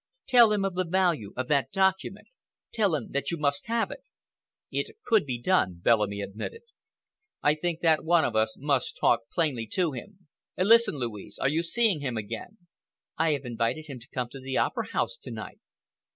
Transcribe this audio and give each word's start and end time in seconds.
Tell 0.25 0.51
him 0.51 0.65
of 0.65 0.73
the 0.73 0.83
value 0.89 1.31
of 1.37 1.47
that 1.49 1.71
document. 1.71 2.27
Tell 2.73 2.95
him 2.95 3.11
that 3.11 3.29
you 3.29 3.37
must 3.37 3.67
have 3.67 3.91
it." 3.91 4.01
"It 4.71 4.97
could 5.05 5.27
be 5.27 5.39
done," 5.39 5.75
Bellamy 5.75 6.21
admitted. 6.21 6.63
"I 7.43 7.53
think 7.53 7.81
that 7.81 8.03
one 8.03 8.25
of 8.25 8.35
us 8.35 8.55
must 8.57 8.97
talk 8.99 9.29
plainly 9.31 9.67
to 9.73 9.91
him. 9.91 10.27
Listen, 10.57 10.95
Louise,—are 10.95 11.49
you 11.49 11.61
seeing 11.61 11.99
him 11.99 12.17
again?" 12.17 12.57
"I 13.19 13.33
have 13.33 13.45
invited 13.45 13.85
him 13.85 13.99
to 13.99 14.09
come 14.09 14.29
to 14.29 14.39
the 14.39 14.57
Opera 14.57 14.87
House 14.91 15.17
to 15.17 15.29
night." 15.29 15.59